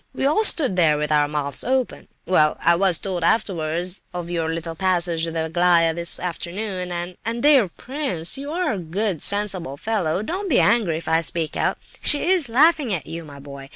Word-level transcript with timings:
We 0.15 0.25
all 0.25 0.43
stood 0.43 0.77
there 0.77 0.97
with 0.97 1.11
our 1.11 1.27
mouths 1.27 1.63
open. 1.63 2.07
Well, 2.25 2.57
I 2.61 2.73
was 2.73 2.97
told 2.97 3.23
afterwards 3.23 4.01
of 4.15 4.31
your 4.31 4.49
little 4.51 4.73
passage 4.73 5.27
with 5.27 5.35
Aglaya 5.35 5.93
this 5.93 6.19
afternoon, 6.19 6.91
and—and—dear 6.91 7.67
prince—you 7.77 8.51
are 8.51 8.71
a 8.73 8.79
good, 8.79 9.21
sensible 9.21 9.77
fellow, 9.77 10.23
don't 10.23 10.49
be 10.49 10.59
angry 10.59 10.97
if 10.97 11.07
I 11.07 11.21
speak 11.21 11.55
out—she 11.55 12.19
is 12.31 12.49
laughing 12.49 12.91
at 12.91 13.05
you, 13.05 13.23
my 13.23 13.37
boy! 13.37 13.69